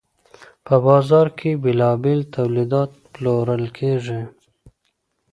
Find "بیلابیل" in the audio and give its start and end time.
1.63-2.19